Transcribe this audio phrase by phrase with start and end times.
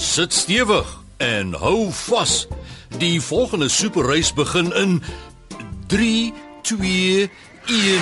[0.00, 2.46] Sit stewig en hou vas.
[2.98, 5.02] Die volgende superreis begin in
[5.92, 6.32] 3
[6.62, 7.30] 2
[7.66, 8.00] 1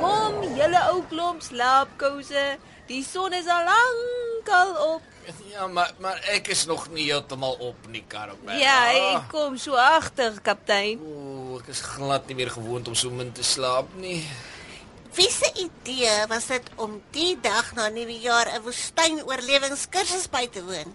[0.00, 2.44] Kom julle ou klomp slaapkouse.
[2.90, 5.06] Die son is al lankal op.
[5.52, 8.58] Ja, maar maar ek is nog nie heeltemal op nie, Karabel.
[8.58, 10.98] Ja, ek kom so agter, kaptein.
[10.98, 14.24] Ooh, ek is glad nie meer gewoond om so min te slaap nie.
[15.14, 20.94] Wie se idee was dit om die dag na Nuwejaar 'n woestynoorlewingskursus by te woon?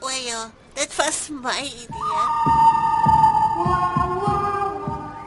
[0.00, 2.22] O ja, dit was my idee.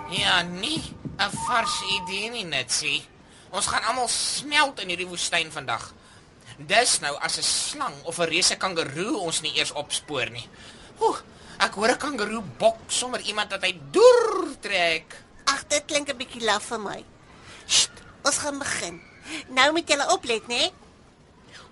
[0.09, 0.83] Ja, nee,
[1.17, 3.03] 'n vars idee nie net sê.
[3.49, 5.93] Ons gaan almal smelt in hierdie woestyn vandag.
[6.57, 10.49] Dis nou as 'n slang of 'n reuse kangeroe ons nie eers opspoor nie.
[10.99, 11.19] Oeh,
[11.57, 15.23] ek hoor 'n kangeroe bok sommer iemand dat hy deur trek.
[15.45, 17.05] Ag, dit klink 'n bietjie laf vir my.
[17.65, 18.97] Sst, ons gaan begin.
[19.53, 20.71] Nou moet julle oplet, né?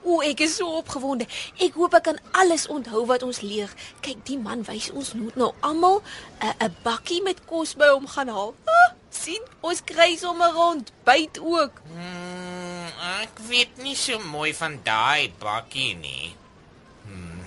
[0.04, 1.28] O, ek is so opgewonde.
[1.64, 3.72] Ek hoop ek kan alles onthou wat ons leer.
[4.04, 6.02] Kyk, die man wys ons moet nou almal
[6.42, 8.54] 'n 'n bakkie met kos by hom gaan haal.
[8.68, 11.82] Ah, sien, ons kry sommer rond, byt ook.
[11.94, 12.88] Hmm,
[13.24, 16.36] ek weet nie so mooi van daai bakkie nie.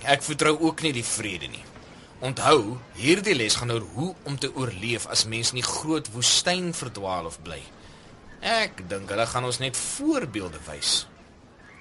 [0.06, 1.64] Ek vertrou ook nie die vrede nie.
[2.22, 6.70] Onthou, hierdie les gaan oor hoe om te oorleef as mens in die groot woestyn
[6.74, 7.58] verdwaal of bly.
[8.40, 11.06] Ek dink hulle gaan ons net voorbeelde wys.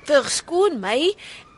[0.05, 1.15] Verskoon my.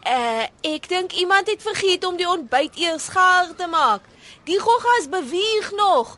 [0.08, 4.02] Uh, ek dink iemand het vergeet om die ontbyt eers gaar te maak.
[4.46, 6.18] Die goggas beweeg nog.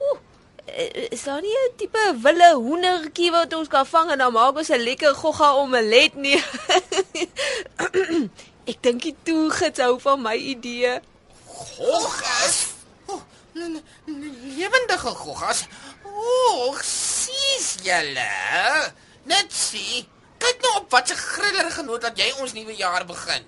[0.00, 0.18] Oeh,
[0.66, 4.56] eh, is daar nie 'n tipe wille hoendertjie wat ons kan vang en dan maak
[4.56, 6.38] ons 'n lekker gogga omelet nie?
[8.70, 11.00] ek dink die toegits hou van my idee.
[11.46, 12.66] Goggas.
[13.06, 13.20] Oh,
[13.52, 15.66] le- le- lewendige goggas.
[16.04, 16.79] O, oh, sies
[17.82, 18.30] julle.
[19.24, 20.06] Net sien.
[20.40, 23.44] Kyk nou op wat 'n grillerige noot dat jy ons nuwe jaar begin.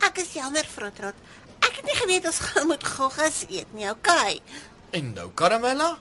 [0.00, 1.14] Ek is jammer, Frotrot.
[1.60, 4.40] Ek het nie geweet ons gaan moet goggas eet nie, okay?
[4.90, 5.98] En nou, Karamella,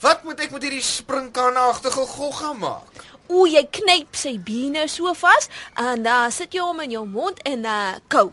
[0.00, 3.04] wat moet ek met hierdie springkanagtige gogga maak?
[3.26, 7.40] O, jy knyp sy bene so vas en dan sit jy hom in jou mond
[7.42, 8.32] en uh kou.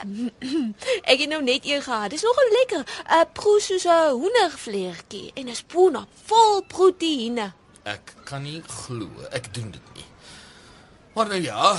[1.10, 2.10] Ek het nou net een gehad.
[2.10, 2.84] Dis nogal lekker.
[3.04, 7.52] 'n Proe soos 'n hoendervleertjie en 'n spoon op vol proteïene.
[7.90, 10.06] Ek kan nie glo ek doen dit nie.
[11.16, 11.70] Maar nou ja,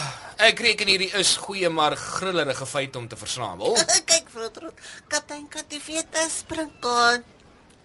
[0.44, 3.78] ek reken hierdie is goeie maar grillerige feite om te versamel.
[4.10, 4.82] Kyk, Frotrot.
[5.12, 7.24] Kaptein Kativeta springkaan.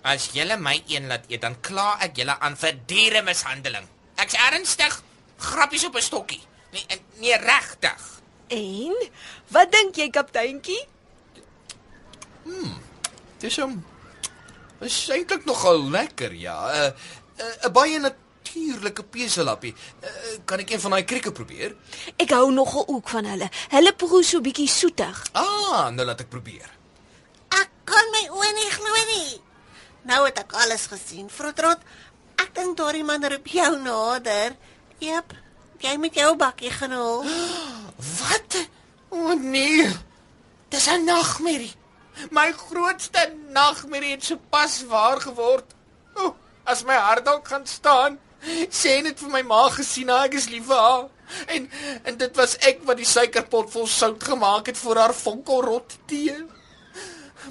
[0.06, 3.86] As julle my een laat eet, dan kla ek julle aan vir diere mishandeling.
[4.22, 5.00] Ek's ernstig.
[5.42, 6.42] Grappies op 'n stokkie.
[6.72, 8.04] Nee, nee regtig.
[8.48, 8.94] En
[9.54, 10.82] wat dink jy, kapteintjie?
[13.42, 13.78] Dis hom.
[14.84, 16.59] Is eintlik nogal lekker, ja.
[16.75, 16.91] uh,
[17.36, 19.74] 'n uh, baie natuurlike peselappie.
[20.02, 20.08] Uh,
[20.44, 21.76] kan ek een van daai krieke probeer?
[22.16, 23.50] Ek hou nogal ook van hulle.
[23.69, 25.22] Hulle proe so bietjie soetig.
[25.32, 26.70] Ah, nou laat ek probeer.
[27.48, 29.41] Ek kan my oë nie glo nie.
[30.06, 31.82] Nou het ek alles gesien, Frotrot.
[32.36, 34.56] Ek dink daardie man roep jou nader.
[34.98, 35.34] Jep.
[35.82, 37.24] Jy met jou bakkie gaan haal.
[38.20, 38.60] Wat?
[39.10, 39.88] O oh, nee.
[40.68, 41.74] Dis 'n nagmerrie.
[42.30, 45.74] My grootste nagmerrie het sopas waar geword.
[46.14, 46.34] O, oh,
[46.66, 48.19] as my hart dalk gaan staan,
[48.71, 51.06] sê net vir my ma gesien ek is lief vir haar.
[51.54, 51.71] En
[52.04, 56.37] en dit was ek wat die suikerpot vol sout gemaak het vir haar fonkelrot tee.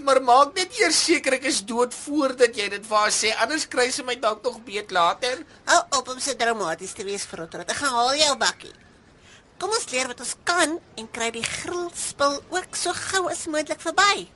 [0.05, 3.67] Maar maak net eers seker ek is dood voordat jy dit vir haar sê, anders
[3.71, 5.43] kry sy my dalk nog beet later.
[5.69, 7.69] Hou op om so dramaties te wees, Frotrot.
[7.71, 8.73] Ek gaan haal jou bakkie.
[9.59, 13.79] Kom ons leer wat ons kan en kry die grillspil ook so gou as moontlik
[13.83, 14.27] verby.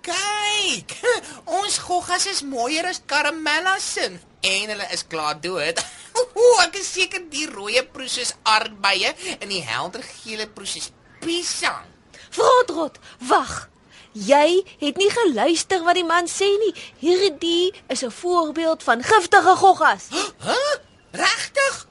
[0.00, 0.94] Kyk,
[1.60, 4.06] ons goggas is mooier as karamella se
[4.40, 5.82] en hulle is klaar dood.
[6.20, 10.88] Ooh, ek is seker die rooi proes is aardbeie en die helder gele proes is
[11.20, 11.84] piesang.
[12.30, 12.96] Frotrot,
[13.28, 13.68] wag.
[14.12, 16.72] Jy het nie geluister wat die man sê nie.
[17.02, 20.08] Hierdie is 'n voorbeeld van giftige goggas.
[20.46, 20.58] Hæ?
[21.12, 21.86] Regtig?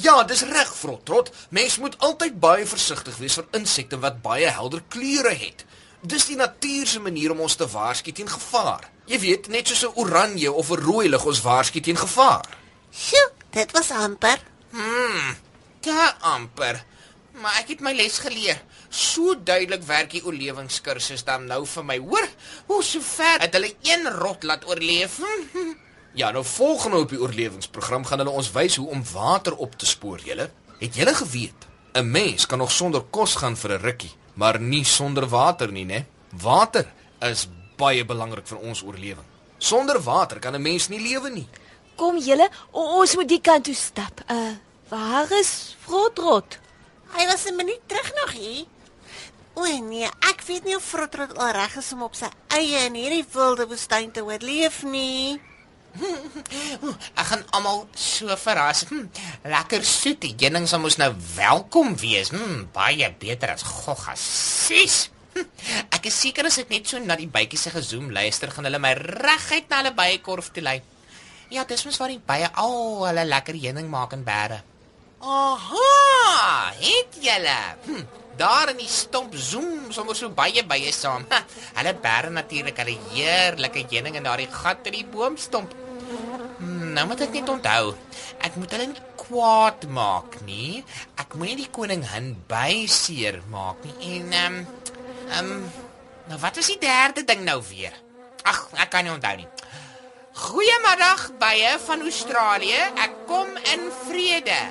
[0.00, 1.30] Ja, dis reg, Frotrot.
[1.50, 5.64] Mens moet altyd baie versigtig wees vir insekte wat baie helder kleure het.
[6.04, 8.90] Dis die natuur se manier om ons te waarsku teen gevaar.
[9.08, 12.44] Jy weet, net soos 'n oranje of 'n rooi lig ons waarsku teen gevaar.
[12.92, 14.38] Sjoe, dit was amper.
[14.70, 15.36] Hmm.
[15.80, 16.84] Te amper.
[17.32, 18.62] Maar ek het my les geleer.
[18.88, 21.98] So duidelik werk die oorlewingskursus dan nou vir my.
[21.98, 22.28] Hoor,
[22.66, 25.18] hoe so ver het hulle een rot laat oorleef.
[26.16, 29.86] Ja, nou volgende op die oorlewingsprogram gaan hulle ons wys hoe om water op te
[29.86, 30.50] spoor, julle.
[30.78, 31.66] Het julle geweet?
[31.92, 35.84] 'n Mens kan nog sonder kos gaan vir 'n rukkie, maar nie sonder water nie,
[35.84, 36.04] né?
[36.42, 36.86] Water
[37.20, 37.46] is
[37.78, 39.26] baie belangrik vir ons oorlewing.
[39.58, 41.48] Sonder water kan 'n mens nie lewe nie.
[41.96, 44.20] Kom julle, ons moet die kant toe stap.
[44.30, 44.54] Uh,
[44.88, 46.58] waar is Frotrot?
[47.16, 48.66] Hy was 'n minuut terug nog hier.
[49.54, 52.94] O nee, ek weet nie of Frotrot al reg is om op sy eie in
[52.94, 55.40] hierdie wilde woestyn te oorleef nie.
[55.94, 58.84] Ek gaan almal so verras.
[58.90, 59.06] Hm,
[59.46, 60.20] lekker soet.
[60.24, 62.32] Die heuning sal mos nou welkom wees.
[62.34, 65.08] Hm, baie beter as goggassies.
[65.34, 65.46] Hm,
[65.94, 68.82] ek is seker as ek net so na die bytjies se gezoom luister, gaan hulle
[68.82, 70.80] my reguit na hulle byekorf toe lei.
[71.54, 74.60] Ja, dis mos waar die bye al hulle lekker heuning maak in berge.
[75.24, 77.58] Aha, het julle.
[77.86, 78.04] Hm,
[78.36, 81.24] daar in die stomp zoom sommer so baie bye saam.
[81.30, 81.40] Ha,
[81.78, 85.83] hulle bære natuurlik hulle heerlike heuning in daardie gat in die boomstomp.
[86.94, 87.94] Nou moet ek net onthou.
[88.46, 90.84] Ek moet hulle nie kwaad maak nie.
[91.18, 93.96] Ek moet nie die koning hin byseer maak nie.
[94.18, 94.60] En ehm um,
[95.24, 95.66] ehm um,
[96.30, 97.96] nou wat is die derde ding nou weer?
[98.44, 99.48] Ag, ek kan nie onthou nie.
[100.44, 102.80] Goeiemiddag bye van Australië.
[103.02, 104.62] Ek kom in vrede.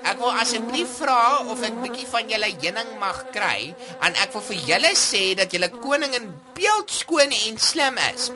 [0.00, 1.22] Ek wil asseblief vra
[1.52, 5.52] of ek bietjie van julle heuning mag kry en ek wil vir julle sê dat
[5.52, 8.30] julle koning in beeldskoon en slim is.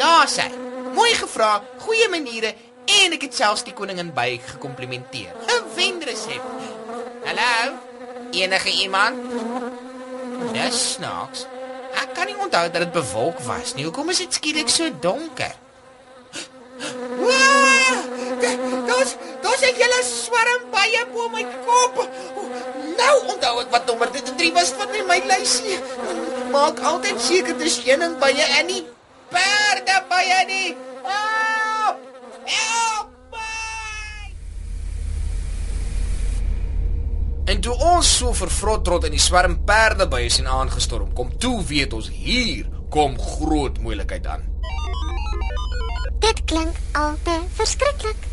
[0.00, 0.48] Daar sê.
[0.96, 2.54] Mooi gevra, goeie maniere
[3.02, 5.34] en ek het selfs die koningin by gekomplimenteer.
[5.52, 6.44] 'n Wenresep.
[7.26, 7.74] Hallo?
[8.32, 9.20] Enige iemand?
[10.54, 11.44] Dis snaaks.
[12.00, 13.84] Ek kan nie onthou dat dit bewolk was nie.
[13.84, 15.52] Hoekom is dit skielik so donker?
[18.88, 19.12] Daar's
[19.44, 22.08] daar's 'n hele swarm baie bo my kop.
[22.96, 25.78] Nou onthou ek wat nommer dit 3 was van my lysie.
[26.50, 28.84] Maak altyd seker dis heuning baie en nie
[29.28, 30.85] perde baie nie.
[31.06, 31.96] Help!
[32.44, 33.08] Help!
[33.30, 34.32] my!
[37.44, 41.62] En toe ons so vervrotrot in die swerm perde by is en aangestorm kom, toe
[41.64, 44.42] weet ons hier kom groot moeilikheid aan.
[46.18, 48.26] Dit klink al te verskriklik.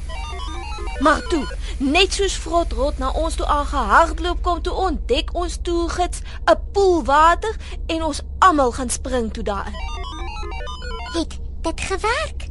[1.00, 1.44] Maar toe,
[1.78, 7.56] net soos Frotrot na ons toe aangehardloop kom toe ontdek ons toegids 'n poel water
[7.88, 9.74] en ons almal gaan spring toe daarin.
[11.14, 12.48] Het dit gewerk?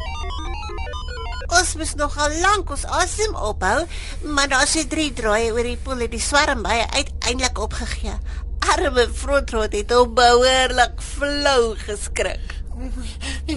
[1.52, 3.82] Ons moes nog al lank ons asem ophou,
[4.24, 8.14] maar daar's se drie draaie oor die poel het die swarm baie uiteindelik opgegee.
[8.72, 12.58] Arme Frotrot het hom behoorlik flou geskrik.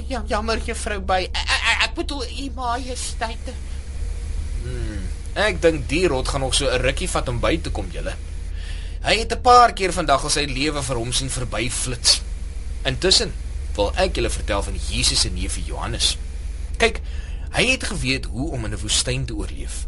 [0.10, 1.22] Ja, jammer juffrou by.
[1.30, 3.54] Ek, ek, ek bedoel u majesteit.
[5.36, 8.14] Ek dink die rot gaan nog so 'n rukkie vat om by te kom, julle.
[9.06, 12.22] Hy het 'n paar keer vandag al sy lewe vir hom sien verbyflits.
[12.84, 13.34] Intussen
[13.76, 16.16] wil ek julle vertel van Jesus se neef Johannes.
[16.78, 17.02] Kyk,
[17.56, 19.88] hy het geweet hoe om in 'n woestyn te oorleef.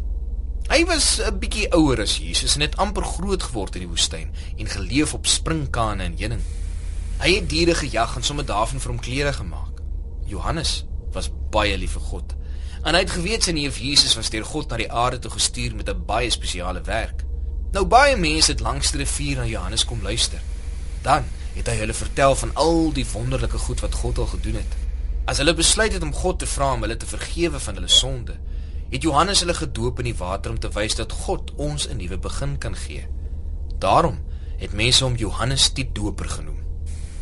[0.68, 4.30] Hy was 'n bietjie ouer as Jesus en het amper groot geword in die woestyn
[4.56, 6.42] en geleef op springkane en heuning.
[7.18, 9.80] Hy het diere gejag en sommer daarvan vir hom klere gemaak.
[10.26, 12.34] Johannes was baie lief vir God.
[12.84, 15.74] En hy het geweet sy neef Jesus was deur God na die aarde toe gestuur
[15.74, 17.24] met 'n baie spesiale werk.
[17.72, 20.40] Nou baie mense het langs die rivier na Johannes kom luister.
[21.02, 21.24] Dan
[21.54, 24.76] het hy hulle vertel van al die wonderlike goed wat God al gedoen het.
[25.28, 28.38] As hulle besluit het om God te vra om hulle te vergewe van hulle sonde,
[28.90, 32.18] het Johannes hulle gedoop in die water om te wys dat God ons 'n nuwe
[32.18, 33.06] begin kan gee.
[33.78, 34.18] Daarom
[34.56, 36.58] het mense hom Johannes die Doper genoem.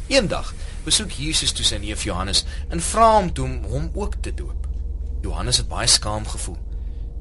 [0.07, 0.55] Eendag
[0.85, 4.67] besoek Jesus toe sy neef Johannes en vra hom toe om hom ook te doop.
[5.23, 6.59] Johannes het baie skaam gevoel.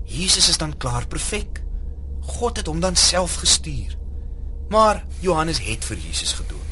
[0.03, 1.63] Jesus is dan klaar perfek.
[2.21, 3.97] God het hom dan self gestuur.
[4.69, 6.64] Maar Johannes het vir Jesus gedoop.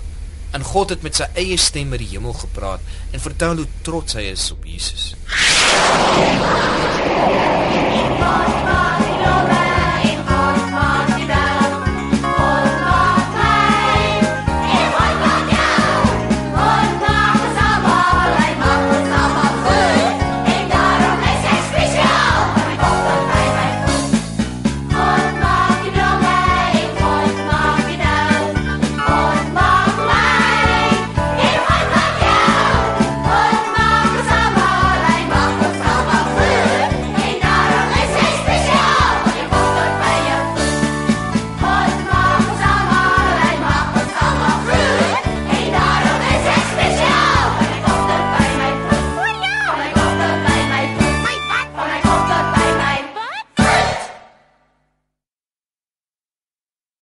[0.53, 2.81] En God het met sy eie stem met die hemel gepraat
[3.11, 5.13] en vertel hoe trots hy is op Jesus.